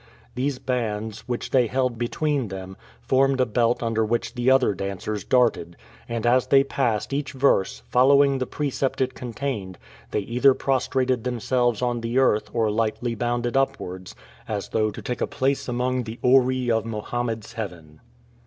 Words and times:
These 0.33 0.57
bands, 0.57 1.19
which 1.27 1.51
they 1.51 1.67
held 1.67 1.99
between 1.99 2.47
them, 2.47 2.75
formed 3.01 3.39
a 3.39 3.45
belt 3.45 3.83
under 3.83 4.03
which 4.03 4.33
the 4.33 4.49
other 4.49 4.73
dancers 4.73 5.23
darted; 5.23 5.77
and, 6.09 6.25
as 6.25 6.47
they 6.47 6.63
passed 6.63 7.13
each 7.13 7.33
verse, 7.33 7.83
following 7.87 8.39
the 8.39 8.47
precept 8.47 8.99
it 8.99 9.13
contained, 9.13 9.77
they 10.09 10.21
either 10.21 10.55
prostrated 10.55 11.23
themselves 11.23 11.83
on 11.83 12.01
the 12.01 12.17
earth 12.17 12.49
or 12.51 12.71
lightly 12.71 13.13
bounded 13.13 13.55
upwards, 13.55 14.15
as 14.47 14.69
though 14.69 14.89
to 14.89 15.03
take 15.03 15.21
a 15.21 15.27
place 15.27 15.67
among 15.67 16.05
the 16.05 16.17
houris 16.23 16.71
of 16.71 16.83
Mohammed's 16.83 17.53
heaven. 17.53 18.01